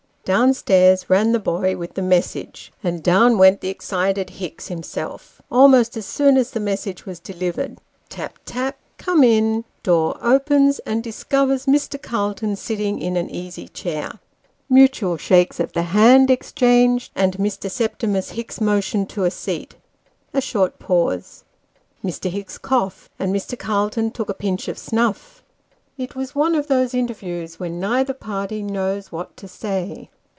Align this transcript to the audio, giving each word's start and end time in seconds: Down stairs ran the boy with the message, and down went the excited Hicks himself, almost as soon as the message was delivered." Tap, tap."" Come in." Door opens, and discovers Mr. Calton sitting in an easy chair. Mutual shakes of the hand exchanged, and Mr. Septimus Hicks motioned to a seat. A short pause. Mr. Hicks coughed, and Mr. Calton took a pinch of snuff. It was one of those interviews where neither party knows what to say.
Down 0.23 0.53
stairs 0.53 1.09
ran 1.09 1.31
the 1.31 1.39
boy 1.39 1.75
with 1.77 1.95
the 1.95 2.01
message, 2.03 2.71
and 2.83 3.01
down 3.01 3.39
went 3.39 3.59
the 3.59 3.69
excited 3.69 4.29
Hicks 4.29 4.67
himself, 4.67 5.41
almost 5.49 5.97
as 5.97 6.05
soon 6.05 6.37
as 6.37 6.51
the 6.51 6.59
message 6.59 7.07
was 7.07 7.19
delivered." 7.19 7.79
Tap, 8.09 8.37
tap."" 8.45 8.77
Come 8.99 9.23
in." 9.23 9.65
Door 9.81 10.19
opens, 10.21 10.77
and 10.85 11.01
discovers 11.03 11.65
Mr. 11.65 11.99
Calton 11.99 12.55
sitting 12.55 13.01
in 13.01 13.17
an 13.17 13.31
easy 13.31 13.67
chair. 13.67 14.19
Mutual 14.69 15.17
shakes 15.17 15.59
of 15.59 15.73
the 15.73 15.81
hand 15.89 16.29
exchanged, 16.29 17.11
and 17.15 17.33
Mr. 17.37 17.69
Septimus 17.69 18.29
Hicks 18.29 18.61
motioned 18.61 19.09
to 19.09 19.23
a 19.23 19.31
seat. 19.31 19.75
A 20.35 20.39
short 20.39 20.77
pause. 20.77 21.43
Mr. 22.05 22.29
Hicks 22.29 22.59
coughed, 22.59 23.09
and 23.17 23.35
Mr. 23.35 23.57
Calton 23.57 24.11
took 24.11 24.29
a 24.29 24.35
pinch 24.35 24.67
of 24.67 24.77
snuff. 24.77 25.39
It 25.97 26.15
was 26.15 26.33
one 26.33 26.55
of 26.55 26.65
those 26.67 26.93
interviews 26.95 27.59
where 27.59 27.69
neither 27.69 28.13
party 28.13 28.63
knows 28.63 29.11
what 29.11 29.35
to 29.37 29.47
say. 29.47 30.09